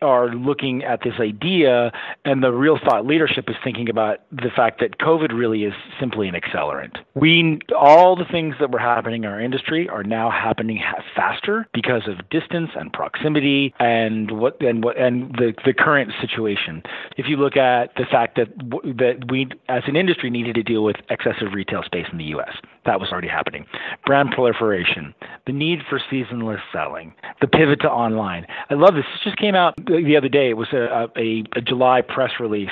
are 0.00 0.28
looking 0.28 0.84
at 0.84 1.00
this 1.02 1.14
idea, 1.20 1.92
and 2.24 2.42
the 2.42 2.52
real 2.52 2.78
thought 2.78 3.06
leadership 3.06 3.46
is 3.48 3.56
thinking 3.64 3.88
about 3.88 4.20
the 4.30 4.50
fact 4.54 4.80
that 4.80 4.98
COVID 4.98 5.32
really 5.32 5.64
is 5.64 5.72
simply 5.98 6.28
an 6.28 6.34
accelerant. 6.34 6.96
We 7.14 7.58
all 7.76 8.16
the 8.16 8.24
things 8.24 8.54
that 8.60 8.70
were 8.70 8.78
happening 8.78 9.24
in 9.24 9.30
our 9.30 9.40
industry 9.40 9.88
are 9.88 10.04
now 10.04 10.30
happening 10.30 10.80
faster 11.14 11.66
because 11.72 12.02
of 12.06 12.28
distance 12.30 12.70
and 12.74 12.92
proximity 12.92 13.74
and 13.80 14.30
what 14.32 14.60
and 14.62 14.84
what 14.84 14.96
and 14.98 15.32
the 15.34 15.54
the 15.64 15.74
current 15.74 16.12
situation. 16.20 16.82
If 17.16 17.26
you 17.28 17.36
look 17.36 17.56
at 17.56 17.94
the 17.96 18.04
fact 18.04 18.36
that 18.36 18.48
that 18.84 19.30
we 19.30 19.48
as 19.68 19.82
an 19.86 19.96
industry 19.96 20.30
needed 20.30 20.54
to 20.54 20.62
deal 20.62 20.84
with 20.84 20.96
excessive 21.10 21.52
retail 21.54 21.82
space 21.82 22.06
in 22.10 22.18
the 22.18 22.24
U.S. 22.24 22.56
That 22.86 23.00
was 23.00 23.10
already 23.10 23.28
happening. 23.28 23.66
Brand 24.06 24.30
proliferation, 24.32 25.14
the 25.46 25.52
need 25.52 25.80
for 25.88 26.00
seasonless 26.10 26.60
selling, 26.72 27.14
the 27.40 27.46
pivot 27.46 27.80
to 27.80 27.90
online. 27.90 28.46
I 28.70 28.74
love 28.74 28.94
this. 28.94 29.04
This 29.12 29.24
just 29.24 29.36
came 29.38 29.54
out 29.54 29.74
the 29.76 30.16
other 30.16 30.28
day. 30.28 30.50
It 30.50 30.56
was 30.56 30.68
a, 30.72 31.08
a, 31.16 31.44
a 31.56 31.60
July 31.60 32.02
press 32.02 32.32
release 32.40 32.70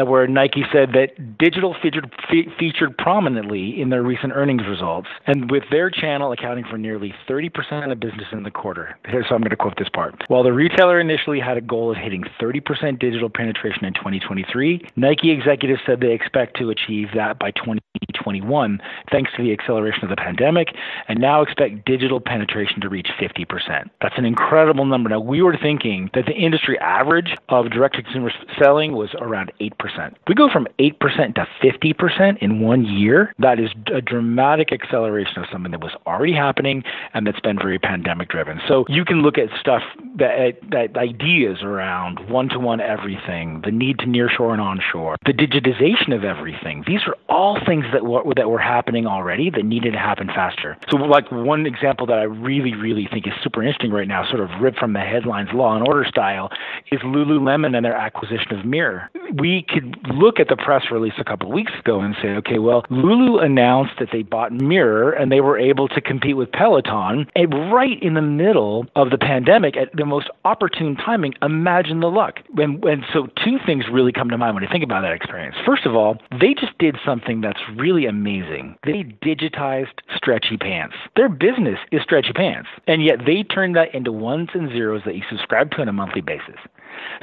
uh, 0.00 0.04
where 0.04 0.26
Nike 0.26 0.64
said 0.72 0.90
that 0.92 1.38
digital 1.38 1.74
featured 1.82 2.12
fe- 2.30 2.48
featured 2.58 2.96
prominently 2.96 3.80
in 3.80 3.90
their 3.90 4.02
recent 4.02 4.32
earnings 4.34 4.62
results, 4.68 5.08
and 5.26 5.50
with 5.50 5.64
their 5.70 5.90
channel 5.90 6.32
accounting 6.32 6.64
for 6.64 6.78
nearly 6.78 7.14
30% 7.28 7.90
of 7.90 8.00
business 8.00 8.26
in 8.32 8.42
the 8.42 8.50
quarter. 8.50 8.96
Here, 9.08 9.24
so 9.28 9.34
I'm 9.34 9.40
going 9.40 9.50
to 9.50 9.56
quote 9.56 9.76
this 9.78 9.88
part. 9.88 10.22
While 10.28 10.42
the 10.42 10.52
retailer 10.52 11.00
initially 11.00 11.40
had 11.40 11.56
a 11.56 11.60
goal 11.60 11.90
of 11.90 11.96
hitting 11.96 12.24
30% 12.40 12.98
digital 12.98 13.28
penetration 13.28 13.84
in 13.84 13.94
2023, 13.94 14.88
Nike 14.96 15.30
executives 15.30 15.80
said 15.86 16.00
they 16.00 16.12
expect 16.12 16.56
to 16.58 16.70
achieve 16.70 17.08
that 17.14 17.38
by 17.38 17.50
2021, 17.52 18.80
thanks 19.10 19.30
to 19.36 19.39
the 19.42 19.52
acceleration 19.52 20.04
of 20.04 20.10
the 20.10 20.16
pandemic, 20.16 20.68
and 21.08 21.20
now 21.20 21.42
expect 21.42 21.84
digital 21.84 22.20
penetration 22.20 22.80
to 22.80 22.88
reach 22.88 23.08
50%. 23.20 23.90
That's 24.00 24.18
an 24.18 24.24
incredible 24.24 24.84
number. 24.84 25.08
Now, 25.08 25.20
we 25.20 25.42
were 25.42 25.56
thinking 25.56 26.10
that 26.14 26.26
the 26.26 26.32
industry 26.32 26.78
average 26.78 27.36
of 27.48 27.70
direct 27.70 27.96
to 27.96 28.02
consumer 28.02 28.32
selling 28.58 28.92
was 28.92 29.10
around 29.20 29.52
8%. 29.60 30.14
We 30.28 30.34
go 30.34 30.48
from 30.50 30.66
8% 30.78 31.34
to 31.34 31.46
50% 31.62 32.38
in 32.38 32.60
one 32.60 32.84
year. 32.84 33.32
That 33.38 33.58
is 33.58 33.70
a 33.92 34.00
dramatic 34.00 34.72
acceleration 34.72 35.38
of 35.38 35.46
something 35.50 35.72
that 35.72 35.80
was 35.80 35.92
already 36.06 36.34
happening 36.34 36.82
and 37.14 37.26
that's 37.26 37.40
been 37.40 37.58
very 37.58 37.78
pandemic 37.78 38.28
driven. 38.28 38.60
So 38.66 38.84
you 38.88 39.04
can 39.04 39.22
look 39.22 39.38
at 39.38 39.48
stuff 39.58 39.82
that, 40.16 40.58
that 40.70 40.96
ideas 40.96 41.62
around 41.62 42.28
one 42.28 42.48
to 42.50 42.58
one 42.58 42.80
everything, 42.80 43.62
the 43.64 43.70
need 43.70 43.98
to 44.00 44.06
nearshore 44.06 44.52
and 44.52 44.60
onshore, 44.60 45.16
the 45.24 45.32
digitization 45.32 46.14
of 46.14 46.24
everything. 46.24 46.84
These 46.86 47.00
are 47.06 47.16
all 47.28 47.58
things 47.64 47.84
that 47.92 48.04
what 48.04 48.36
that 48.36 48.48
were 48.48 48.58
happening 48.58 49.06
already 49.06 49.29
that 49.50 49.64
needed 49.64 49.92
to 49.92 49.98
happen 49.98 50.28
faster. 50.28 50.76
So, 50.90 50.96
like 50.96 51.30
one 51.30 51.66
example 51.66 52.06
that 52.06 52.18
I 52.18 52.24
really, 52.24 52.74
really 52.74 53.08
think 53.10 53.26
is 53.26 53.32
super 53.42 53.62
interesting 53.62 53.92
right 53.92 54.08
now, 54.08 54.28
sort 54.28 54.40
of 54.40 54.50
ripped 54.60 54.78
from 54.78 54.92
the 54.92 55.00
headlines, 55.00 55.48
Law 55.52 55.76
and 55.76 55.86
Order 55.86 56.04
style, 56.04 56.50
is 56.90 57.00
Lululemon 57.00 57.76
and 57.76 57.84
their 57.84 57.96
acquisition 57.96 58.58
of 58.58 58.64
Mirror. 58.64 59.10
We 59.34 59.64
could 59.68 59.96
look 60.12 60.40
at 60.40 60.48
the 60.48 60.56
press 60.56 60.84
release 60.90 61.14
a 61.18 61.24
couple 61.24 61.48
of 61.48 61.54
weeks 61.54 61.72
ago 61.78 62.00
and 62.00 62.14
say, 62.20 62.28
okay, 62.28 62.58
well, 62.58 62.84
Lulu 62.90 63.38
announced 63.38 63.94
that 63.98 64.08
they 64.12 64.22
bought 64.22 64.52
Mirror 64.52 65.12
and 65.12 65.30
they 65.30 65.40
were 65.40 65.58
able 65.58 65.88
to 65.88 66.00
compete 66.00 66.36
with 66.36 66.50
Peloton, 66.52 67.26
and 67.34 67.72
right 67.72 68.00
in 68.02 68.14
the 68.14 68.22
middle 68.22 68.86
of 68.96 69.10
the 69.10 69.18
pandemic, 69.18 69.76
at 69.76 69.94
the 69.96 70.04
most 70.04 70.28
opportune 70.44 70.96
timing. 70.96 71.34
Imagine 71.42 72.00
the 72.00 72.10
luck. 72.10 72.40
And, 72.56 72.84
and 72.84 73.04
so, 73.12 73.28
two 73.44 73.58
things 73.64 73.84
really 73.90 74.12
come 74.12 74.30
to 74.30 74.38
mind 74.38 74.54
when 74.54 74.64
I 74.64 74.70
think 74.70 74.84
about 74.84 75.02
that 75.02 75.12
experience. 75.12 75.56
First 75.64 75.86
of 75.86 75.94
all, 75.94 76.18
they 76.30 76.54
just 76.54 76.76
did 76.78 76.96
something 77.04 77.40
that's 77.40 77.60
really 77.76 78.06
amazing. 78.06 78.76
They 78.84 79.04
digitized 79.22 80.00
stretchy 80.14 80.56
pants. 80.56 80.96
Their 81.16 81.28
business 81.28 81.78
is 81.92 82.02
stretchy 82.02 82.32
pants, 82.32 82.68
and 82.86 83.04
yet 83.04 83.20
they 83.26 83.42
turned 83.42 83.76
that 83.76 83.94
into 83.94 84.12
ones 84.12 84.50
and 84.54 84.70
zeros 84.70 85.02
that 85.04 85.14
you 85.14 85.22
subscribe 85.28 85.70
to 85.72 85.80
on 85.82 85.88
a 85.88 85.92
monthly 85.92 86.20
basis. 86.20 86.56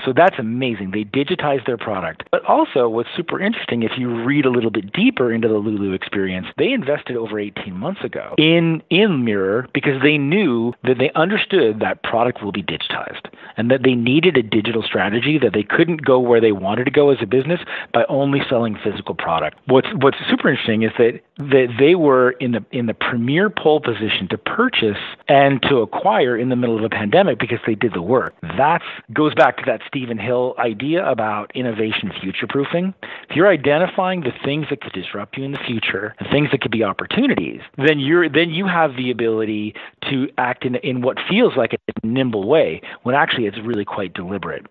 So 0.05 0.13
that's 0.13 0.37
amazing. 0.37 0.91
They 0.91 1.03
digitized 1.03 1.65
their 1.65 1.77
product. 1.77 2.23
But 2.31 2.45
also, 2.45 2.87
what's 2.89 3.09
super 3.15 3.39
interesting, 3.39 3.83
if 3.83 3.91
you 3.97 4.23
read 4.23 4.45
a 4.45 4.49
little 4.49 4.71
bit 4.71 4.91
deeper 4.93 5.31
into 5.33 5.47
the 5.47 5.55
Lulu 5.55 5.93
experience, 5.93 6.47
they 6.57 6.71
invested 6.71 7.15
over 7.15 7.39
18 7.39 7.73
months 7.73 8.03
ago 8.03 8.35
in, 8.37 8.81
in 8.89 9.23
Mirror 9.23 9.67
because 9.73 10.01
they 10.01 10.17
knew 10.17 10.73
that 10.83 10.97
they 10.97 11.11
understood 11.15 11.79
that 11.79 12.03
product 12.03 12.43
will 12.43 12.51
be 12.51 12.63
digitized 12.63 13.27
and 13.57 13.71
that 13.71 13.83
they 13.83 13.95
needed 13.95 14.37
a 14.37 14.43
digital 14.43 14.83
strategy, 14.83 15.37
that 15.39 15.53
they 15.53 15.63
couldn't 15.63 16.05
go 16.05 16.19
where 16.19 16.41
they 16.41 16.51
wanted 16.51 16.85
to 16.85 16.91
go 16.91 17.09
as 17.09 17.17
a 17.21 17.25
business 17.25 17.59
by 17.93 18.05
only 18.09 18.41
selling 18.49 18.77
physical 18.83 19.15
product. 19.15 19.57
What's, 19.65 19.87
what's 19.95 20.17
super 20.29 20.49
interesting 20.49 20.83
is 20.83 20.91
that, 20.97 21.21
that 21.37 21.75
they 21.79 21.95
were 21.95 22.31
in 22.31 22.51
the, 22.51 22.65
in 22.71 22.85
the 22.85 22.93
premier 22.93 23.49
pole 23.49 23.79
position 23.81 24.27
to 24.29 24.37
purchase 24.37 24.97
and 25.27 25.61
to 25.63 25.77
acquire 25.77 26.37
in 26.37 26.49
the 26.49 26.55
middle 26.55 26.77
of 26.77 26.83
a 26.83 26.89
pandemic 26.89 27.39
because 27.39 27.59
they 27.65 27.75
did 27.75 27.93
the 27.93 28.01
work. 28.01 28.35
That 28.41 28.81
goes 29.13 29.33
back 29.33 29.56
to 29.57 29.63
that 29.65 29.81
Stephen 29.87 30.17
Hill 30.17 30.55
idea 30.57 31.05
about 31.05 31.51
innovation 31.55 32.11
future 32.21 32.47
proofing. 32.47 32.93
If 33.29 33.35
you're 33.35 33.49
identifying 33.49 34.21
the 34.21 34.33
things 34.43 34.67
that 34.69 34.81
could 34.81 34.93
disrupt 34.93 35.37
you 35.37 35.43
in 35.43 35.51
the 35.51 35.59
future, 35.59 36.15
the 36.19 36.29
things 36.29 36.49
that 36.51 36.61
could 36.61 36.71
be 36.71 36.83
opportunities, 36.83 37.61
then 37.77 37.99
you're 37.99 38.29
then 38.29 38.49
you 38.49 38.67
have 38.67 38.95
the 38.95 39.11
ability 39.11 39.73
to 40.09 40.29
act 40.37 40.65
in 40.65 40.75
in 40.75 41.01
what 41.01 41.17
feels 41.29 41.55
like 41.55 41.73
a 41.73 41.77
nimble 42.05 42.47
way 42.47 42.81
when 43.03 43.15
actually 43.15 43.45
it's 43.45 43.57
really 43.59 43.85
quite 43.85 44.13
deliberate. 44.13 44.65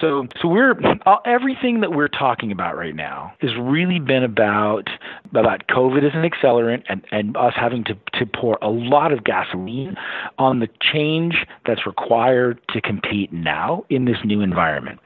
So 0.00 0.26
so 0.40 0.48
we're 0.48 0.74
uh, 1.06 1.16
everything 1.24 1.80
that 1.80 1.92
we're 1.92 2.08
talking 2.08 2.52
about 2.52 2.76
right 2.76 2.94
now 2.94 3.32
has 3.40 3.50
really 3.58 3.98
been 3.98 4.24
about 4.24 4.88
about 5.30 5.66
COVID 5.68 6.04
as 6.04 6.12
an 6.14 6.28
accelerant 6.28 6.82
and, 6.88 7.04
and 7.12 7.36
us 7.36 7.52
having 7.56 7.84
to, 7.84 7.96
to 8.14 8.26
pour 8.26 8.58
a 8.62 8.68
lot 8.68 9.12
of 9.12 9.24
gasoline 9.24 9.96
on 10.38 10.60
the 10.60 10.68
change 10.80 11.46
that's 11.66 11.86
required 11.86 12.60
to 12.70 12.80
compete 12.80 13.32
now 13.32 13.84
in 13.88 14.04
this 14.04 14.18
new 14.30 14.40
environment. 14.40 15.00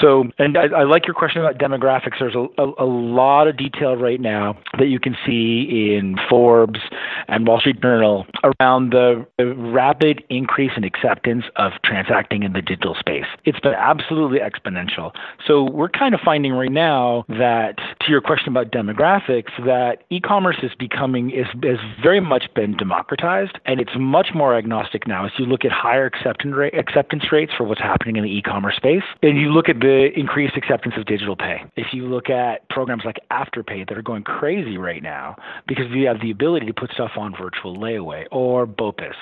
So, 0.00 0.24
and 0.38 0.56
I, 0.56 0.66
I 0.74 0.84
like 0.84 1.06
your 1.06 1.14
question 1.14 1.42
about 1.42 1.58
demographics. 1.58 2.18
There's 2.18 2.34
a, 2.34 2.46
a, 2.58 2.84
a, 2.84 2.86
lot 2.86 3.46
of 3.46 3.56
detail 3.56 3.96
right 3.96 4.20
now 4.20 4.58
that 4.78 4.86
you 4.86 4.98
can 4.98 5.16
see 5.26 5.94
in 5.94 6.16
Forbes 6.30 6.80
and 7.28 7.46
Wall 7.46 7.60
Street 7.60 7.80
Journal 7.82 8.26
around 8.42 8.90
the, 8.90 9.26
the 9.38 9.54
rapid 9.54 10.24
increase 10.30 10.72
in 10.76 10.84
acceptance 10.84 11.44
of 11.56 11.72
transacting 11.84 12.42
in 12.42 12.52
the 12.54 12.62
digital 12.62 12.94
space. 12.98 13.26
It's 13.44 13.60
been 13.60 13.74
absolutely 13.74 14.38
exponential. 14.38 15.12
So, 15.46 15.64
we're 15.70 15.90
kind 15.90 16.14
of 16.14 16.20
finding 16.24 16.52
right 16.52 16.72
now 16.72 17.24
that, 17.28 17.78
to 18.04 18.10
your 18.10 18.20
question 18.20 18.48
about 18.48 18.70
demographics, 18.70 19.50
that 19.64 20.04
e-commerce 20.10 20.56
is 20.62 20.72
becoming 20.78 21.30
is 21.30 21.46
has 21.62 21.78
very 22.02 22.20
much 22.20 22.44
been 22.54 22.76
democratized, 22.76 23.58
and 23.66 23.80
it's 23.80 23.92
much 23.96 24.28
more 24.34 24.56
agnostic 24.56 25.06
now. 25.06 25.26
As 25.26 25.32
you 25.38 25.46
look 25.46 25.64
at 25.64 25.72
higher 25.72 26.06
acceptance 26.06 26.54
rate, 26.54 26.74
acceptance 26.74 27.24
rates 27.32 27.52
for 27.56 27.64
what's 27.64 27.80
happening 27.80 28.16
in 28.16 28.24
the 28.24 28.30
e-commerce 28.30 28.76
space, 28.76 29.02
and 29.22 29.38
you 29.38 29.50
look 29.50 29.68
at 29.68 29.80
the 29.80 30.08
increased 30.16 30.56
acceptance 30.56 30.94
of 30.96 31.06
digital 31.06 31.36
pay. 31.36 31.64
If 31.76 31.88
you 31.92 32.06
look 32.06 32.30
at 32.30 32.68
programs 32.68 33.02
like 33.04 33.16
Afterpay 33.30 33.88
that 33.88 33.96
are 33.96 34.02
going 34.02 34.22
crazy 34.22 34.78
right 34.78 35.02
now 35.02 35.36
because 35.66 35.86
you 35.90 36.06
have 36.06 36.20
the 36.20 36.30
ability 36.30 36.66
to 36.66 36.74
put 36.74 36.90
stuff 36.92 37.12
on 37.16 37.34
virtual 37.36 37.76
layaway 37.76 38.26
or 38.30 38.66
BOPIS. 38.66 39.14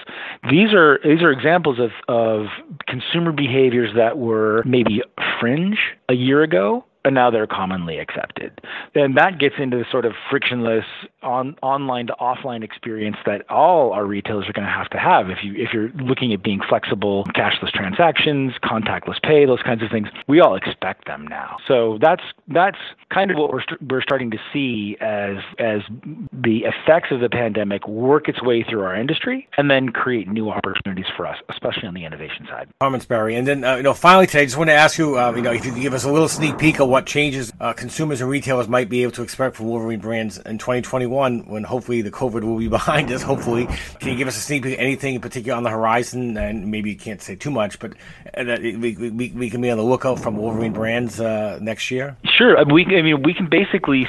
These 0.50 0.72
are 0.72 0.99
these 1.04 1.22
are 1.22 1.30
examples 1.30 1.78
of, 1.78 1.90
of 2.08 2.46
consumer 2.87 3.32
behaviors 3.32 3.94
that 3.96 4.18
were 4.18 4.62
maybe 4.64 5.02
fringe 5.40 5.78
a 6.08 6.14
year 6.14 6.42
ago 6.42 6.84
now 7.09 7.30
they're 7.30 7.47
commonly 7.47 7.99
accepted. 7.99 8.61
And 8.95 9.16
that 9.16 9.38
gets 9.38 9.54
into 9.59 9.78
the 9.78 9.85
sort 9.90 10.04
of 10.04 10.12
frictionless 10.30 10.85
on 11.23 11.57
online 11.62 12.07
to 12.09 12.14
offline 12.21 12.62
experience 12.62 13.16
that 13.26 13.49
all 13.50 13.92
our 13.92 14.04
retailers 14.04 14.49
are 14.49 14.52
going 14.52 14.66
to 14.66 14.73
have 14.73 14.88
to 14.90 14.99
have 14.99 15.30
if 15.30 15.38
you 15.42 15.54
if 15.54 15.73
you're 15.73 15.90
looking 16.02 16.33
at 16.33 16.42
being 16.42 16.61
flexible, 16.69 17.25
cashless 17.37 17.73
transactions, 17.73 18.52
contactless 18.62 19.21
pay, 19.23 19.47
those 19.47 19.62
kinds 19.62 19.83
of 19.83 19.90
things. 19.90 20.09
We 20.28 20.40
all 20.40 20.57
expect 20.57 21.07
them 21.07 21.26
now. 21.26 21.57
So 21.66 21.99
that's 22.00 22.23
that's 22.49 22.78
kind 23.11 23.30
of 23.30 23.38
what 23.38 23.52
we're 23.52 23.64
we're 23.88 24.02
starting 24.02 24.30
to 24.33 24.38
see 24.52 24.97
as 25.00 25.37
as 25.59 25.80
the 26.33 26.64
effects 26.64 27.09
of 27.11 27.21
the 27.21 27.28
pandemic 27.28 27.87
work 27.88 28.28
its 28.28 28.42
way 28.42 28.62
through 28.62 28.83
our 28.83 28.95
industry 28.95 29.49
and 29.57 29.71
then 29.71 29.90
create 29.90 30.28
new 30.28 30.50
opportunities 30.50 31.07
for 31.16 31.26
us, 31.26 31.38
especially 31.49 31.87
on 31.88 31.95
the 31.95 32.04
innovation 32.04 32.47
side. 32.47 32.69
Comments, 32.80 33.04
Barry, 33.07 33.37
and 33.37 33.47
then 33.47 33.64
uh, 33.64 33.76
you 33.76 33.83
know 33.83 33.95
finally 33.95 34.26
today, 34.26 34.42
I 34.42 34.45
just 34.45 34.59
want 34.59 34.69
to 34.69 34.75
ask 34.75 34.99
you, 34.99 35.19
uh, 35.19 35.33
you 35.35 35.42
know, 35.42 35.52
if 35.52 35.64
you 35.64 35.73
could 35.73 35.83
give 35.83 35.95
us 35.95 36.04
a 36.04 36.12
little 36.12 36.28
sneak 36.28 36.59
peek 36.59 36.80
of 36.80 36.89
what 36.90 37.06
changes 37.06 37.52
uh, 37.61 37.73
consumers 37.73 38.20
and 38.20 38.28
retailers 38.28 38.68
might 38.68 38.88
be 38.88 39.02
able 39.02 39.12
to 39.12 39.23
expect 39.23 39.56
from 39.56 39.66
Wolverine 39.66 40.00
brands 40.00 40.38
in 40.38 40.59
2021 40.59 41.47
when 41.47 41.62
hopefully 41.62 42.02
the 42.02 42.11
COVID 42.11 42.42
will 42.42 42.59
be 42.59 42.68
behind 42.80 43.11
us. 43.12 43.23
Hopefully, 43.23 43.66
can 44.00 44.11
you 44.11 44.16
give 44.16 44.28
us 44.28 44.37
a 44.37 44.40
sneak 44.40 44.64
peek, 44.64 44.78
anything 44.78 45.14
in 45.14 45.20
particular 45.20 45.56
on 45.56 45.62
the 45.62 45.70
horizon? 45.70 46.37
And 46.37 46.70
maybe 46.70 46.90
you 46.90 46.97
can't 46.97 47.23
say 47.23 47.37
too 47.37 47.50
much, 47.50 47.78
but 47.78 47.92
uh, 48.37 48.56
we, 48.61 48.97
we, 48.97 49.30
we 49.30 49.50
can 49.50 49.61
be 49.61 49.70
on 49.70 49.78
the 49.78 49.85
lookout 49.85 50.18
from 50.18 50.37
Wolverine 50.37 50.73
brands 50.73 51.20
uh, 51.20 51.59
next 51.62 51.90
year. 51.90 52.16
Sure, 52.25 52.59
uh, 52.59 52.64
we 52.64 52.85
I 52.85 53.02
mean 53.02 53.23
we 53.23 53.35
can 53.35 53.49
basically 53.49 54.06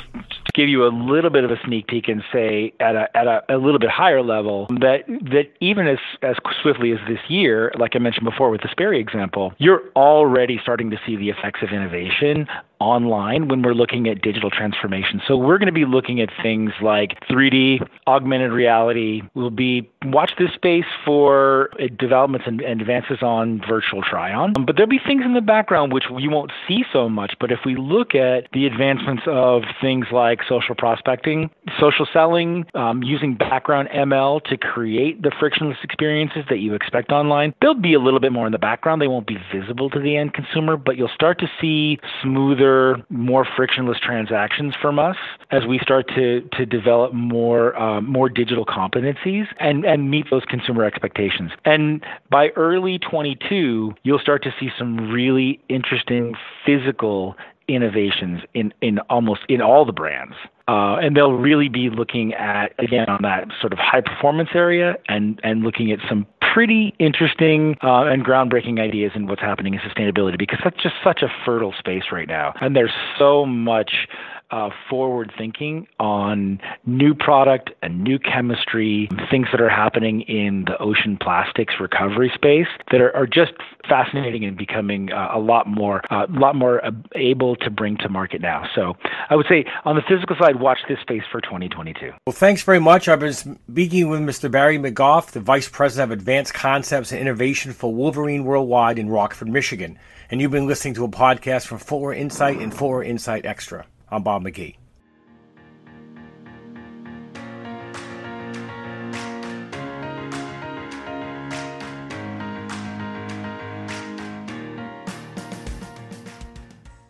give 0.53 0.67
you 0.67 0.85
a 0.85 0.89
little 0.89 1.29
bit 1.29 1.43
of 1.43 1.51
a 1.51 1.57
sneak 1.65 1.87
peek 1.87 2.07
and 2.07 2.23
say 2.33 2.73
at 2.79 2.95
a 2.95 3.07
at 3.15 3.27
a, 3.27 3.43
a 3.49 3.57
little 3.57 3.79
bit 3.79 3.89
higher 3.89 4.21
level 4.21 4.67
that 4.79 5.03
that 5.07 5.51
even 5.59 5.87
as 5.87 5.99
as 6.21 6.35
swiftly 6.61 6.91
as 6.91 6.99
this 7.07 7.19
year, 7.29 7.71
like 7.77 7.95
I 7.95 7.99
mentioned 7.99 8.25
before 8.25 8.49
with 8.49 8.61
the 8.61 8.69
Sperry 8.71 8.99
example, 8.99 9.53
you're 9.57 9.83
already 9.95 10.59
starting 10.61 10.89
to 10.91 10.97
see 11.05 11.15
the 11.15 11.29
effects 11.29 11.61
of 11.61 11.69
innovation 11.69 12.47
online 12.81 13.47
when 13.47 13.61
we're 13.61 13.73
looking 13.73 14.07
at 14.07 14.21
digital 14.21 14.49
transformation. 14.49 15.21
So 15.27 15.37
we're 15.37 15.57
going 15.57 15.67
to 15.67 15.73
be 15.73 15.85
looking 15.85 16.19
at 16.21 16.29
things 16.41 16.71
like 16.81 17.17
3D, 17.29 17.87
augmented 18.07 18.51
reality. 18.51 19.21
We'll 19.33 19.49
be 19.49 19.89
watch 20.05 20.33
this 20.37 20.51
space 20.53 20.85
for 21.05 21.69
uh, 21.79 21.87
developments 21.97 22.47
and, 22.47 22.61
and 22.61 22.81
advances 22.81 23.21
on 23.21 23.61
virtual 23.67 24.01
try-on. 24.01 24.53
Um, 24.55 24.65
but 24.65 24.75
there'll 24.75 24.89
be 24.89 24.99
things 25.05 25.23
in 25.23 25.33
the 25.33 25.41
background 25.41 25.93
which 25.93 26.05
you 26.17 26.29
won't 26.29 26.51
see 26.67 26.83
so 26.91 27.07
much. 27.07 27.33
But 27.39 27.51
if 27.51 27.59
we 27.65 27.75
look 27.75 28.15
at 28.15 28.47
the 28.53 28.65
advancements 28.65 29.23
of 29.27 29.63
things 29.79 30.07
like 30.11 30.39
social 30.47 30.75
prospecting, 30.75 31.49
social 31.79 32.07
selling, 32.11 32.65
um, 32.73 33.03
using 33.03 33.35
background 33.35 33.89
ML 33.93 34.43
to 34.45 34.57
create 34.57 35.21
the 35.21 35.31
frictionless 35.39 35.77
experiences 35.83 36.43
that 36.49 36.57
you 36.57 36.73
expect 36.73 37.11
online, 37.11 37.53
they'll 37.61 37.73
be 37.73 37.93
a 37.93 37.99
little 37.99 38.19
bit 38.19 38.31
more 38.31 38.45
in 38.45 38.51
the 38.51 38.59
background. 38.59 39.01
They 39.01 39.07
won't 39.07 39.27
be 39.27 39.37
visible 39.53 39.89
to 39.91 39.99
the 39.99 40.17
end 40.17 40.33
consumer, 40.33 40.77
but 40.77 40.97
you'll 40.97 41.09
start 41.13 41.39
to 41.39 41.47
see 41.59 41.99
smoother, 42.21 42.70
more 43.09 43.45
frictionless 43.55 43.97
transactions 43.99 44.73
from 44.81 44.99
us 44.99 45.17
as 45.51 45.65
we 45.65 45.79
start 45.79 46.07
to 46.15 46.41
to 46.53 46.65
develop 46.65 47.13
more 47.13 47.75
um, 47.77 48.05
more 48.07 48.29
digital 48.29 48.65
competencies 48.65 49.45
and 49.59 49.85
and 49.85 50.09
meet 50.09 50.25
those 50.29 50.43
consumer 50.45 50.83
expectations. 50.83 51.51
And 51.65 52.03
by 52.29 52.49
early 52.55 52.99
22, 52.99 53.93
you'll 54.03 54.19
start 54.19 54.43
to 54.43 54.53
see 54.59 54.69
some 54.77 55.11
really 55.11 55.59
interesting 55.69 56.33
physical 56.65 57.35
innovations 57.67 58.41
in, 58.53 58.73
in 58.81 58.99
almost 59.09 59.41
in 59.47 59.61
all 59.61 59.85
the 59.85 59.93
brands. 59.93 60.35
Uh, 60.67 60.95
and 60.97 61.17
they'll 61.17 61.33
really 61.33 61.69
be 61.69 61.89
looking 61.89 62.33
at 62.33 62.73
again 62.79 63.09
on 63.09 63.21
that 63.23 63.47
sort 63.59 63.73
of 63.73 63.79
high 63.79 64.01
performance 64.01 64.49
area 64.53 64.95
and 65.07 65.39
and 65.43 65.63
looking 65.63 65.91
at 65.91 65.99
some 66.07 66.25
pretty 66.53 66.93
interesting 66.99 67.77
uh, 67.81 68.03
and 68.03 68.25
groundbreaking 68.25 68.79
ideas 68.79 69.11
in 69.15 69.27
what's 69.27 69.41
happening 69.41 69.73
in 69.73 69.79
sustainability 69.79 70.37
because 70.37 70.59
that's 70.63 70.81
just 70.81 70.95
such 71.03 71.21
a 71.21 71.27
fertile 71.45 71.73
space 71.77 72.05
right 72.11 72.27
now. 72.27 72.53
And 72.61 72.75
there's 72.75 72.93
so 73.17 73.45
much 73.45 74.07
uh, 74.51 74.69
forward 74.89 75.31
thinking 75.37 75.87
on 75.99 76.59
new 76.85 77.13
product 77.13 77.71
and 77.81 78.03
new 78.03 78.19
chemistry, 78.19 79.09
things 79.29 79.47
that 79.51 79.61
are 79.61 79.69
happening 79.69 80.21
in 80.21 80.65
the 80.65 80.77
ocean 80.79 81.17
plastics 81.17 81.75
recovery 81.79 82.31
space 82.33 82.67
that 82.91 83.01
are, 83.01 83.15
are 83.15 83.25
just 83.25 83.53
fascinating 83.87 84.43
and 84.43 84.57
becoming 84.57 85.11
uh, 85.11 85.29
a 85.33 85.39
lot 85.39 85.67
more, 85.67 86.01
a 86.11 86.15
uh, 86.15 86.27
lot 86.29 86.55
more 86.55 86.83
uh, 86.85 86.91
able 87.15 87.55
to 87.55 87.69
bring 87.69 87.97
to 87.97 88.09
market 88.09 88.41
now. 88.41 88.67
So 88.75 88.95
I 89.29 89.35
would 89.35 89.45
say 89.47 89.65
on 89.85 89.95
the 89.95 90.01
physical 90.07 90.35
side, 90.39 90.59
watch 90.59 90.79
this 90.87 90.99
space 90.99 91.23
for 91.31 91.41
2022. 91.41 92.11
Well, 92.25 92.33
thanks 92.33 92.63
very 92.63 92.79
much. 92.79 93.07
I've 93.07 93.19
been 93.19 93.33
speaking 93.33 94.09
with 94.09 94.21
Mr. 94.21 94.51
Barry 94.51 94.77
McGeough, 94.77 95.31
the 95.31 95.39
Vice 95.39 95.69
President 95.69 96.11
of 96.11 96.19
Advanced 96.19 96.53
Concepts 96.53 97.11
and 97.11 97.21
Innovation 97.21 97.73
for 97.73 97.93
Wolverine 97.93 98.43
Worldwide 98.43 98.99
in 98.99 99.09
Rockford, 99.09 99.47
Michigan. 99.47 99.97
And 100.29 100.41
you've 100.41 100.51
been 100.51 100.67
listening 100.67 100.93
to 100.95 101.05
a 101.05 101.09
podcast 101.09 101.67
from 101.67 101.77
Footwear 101.77 102.13
Insight 102.13 102.59
and 102.59 102.73
Footwear 102.73 103.03
Insight 103.03 103.45
Extra. 103.45 103.85
I'm 104.13 104.23
Bob 104.23 104.43
McGee. 104.43 104.80